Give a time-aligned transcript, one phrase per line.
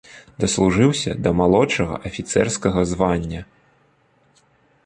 [0.43, 3.41] Даслужыўся да малодшага афіцэрскага звання.